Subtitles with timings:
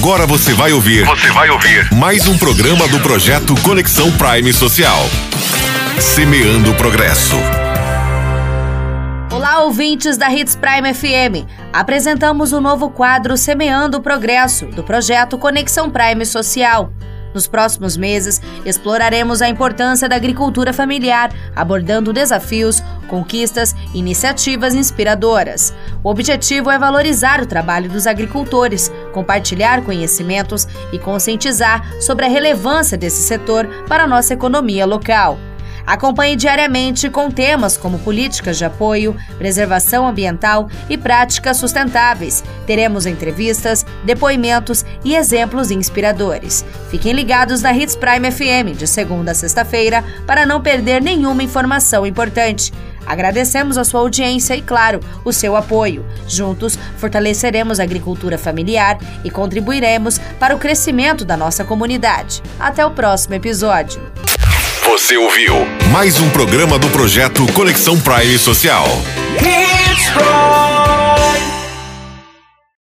[0.00, 1.04] Agora você vai ouvir.
[1.04, 1.92] Você vai ouvir.
[1.92, 5.00] Mais um programa do projeto Conexão Prime Social.
[6.00, 7.34] Semeando o Progresso.
[9.32, 11.50] Olá, ouvintes da Hits Prime FM.
[11.72, 16.92] Apresentamos o novo quadro Semeando o Progresso, do projeto Conexão Prime Social.
[17.34, 25.74] Nos próximos meses, exploraremos a importância da agricultura familiar, abordando desafios, conquistas e iniciativas inspiradoras.
[26.02, 32.96] O objetivo é valorizar o trabalho dos agricultores, compartilhar conhecimentos e conscientizar sobre a relevância
[32.96, 35.38] desse setor para a nossa economia local.
[35.88, 42.44] Acompanhe diariamente com temas como políticas de apoio, preservação ambiental e práticas sustentáveis.
[42.66, 46.62] Teremos entrevistas, depoimentos e exemplos inspiradores.
[46.90, 52.04] Fiquem ligados na Hits Prime FM de segunda a sexta-feira para não perder nenhuma informação
[52.06, 52.70] importante.
[53.08, 56.04] Agradecemos a sua audiência e, claro, o seu apoio.
[56.28, 62.42] Juntos, fortaleceremos a agricultura familiar e contribuiremos para o crescimento da nossa comunidade.
[62.60, 64.00] Até o próximo episódio.
[64.84, 65.54] Você ouviu
[65.90, 68.86] mais um programa do projeto Conexão Prime Social.